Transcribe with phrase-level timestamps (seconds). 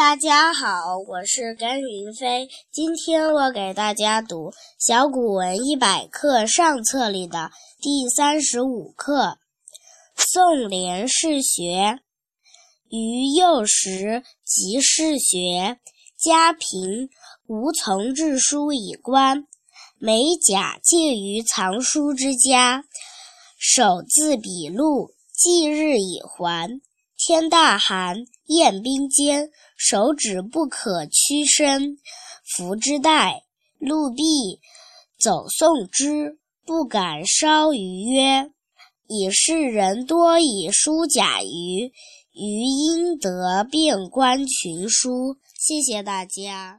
[0.00, 2.48] 大家好，我是甘云飞。
[2.72, 7.50] 今天我给大家读《小古文一百课上册》里的
[7.82, 9.24] 第三十五课
[10.16, 11.62] 《宋濂试学》。
[12.88, 15.78] 余幼时即试学，
[16.16, 17.10] 家贫，
[17.46, 19.46] 无从致书以观。
[19.98, 22.84] 每假借于藏书之家，
[23.58, 26.80] 手自笔录，记日以还。
[27.22, 28.16] 天大寒，
[28.46, 31.98] 宴冰坚，手指不可屈伸。
[32.56, 33.42] 弗之怠，
[33.78, 34.22] 陆必，
[35.18, 38.50] 走送之，不敢稍逾约
[39.06, 41.92] ：“以是人多以书假余，
[42.32, 46.78] 余应得遍观群书。”谢谢大家。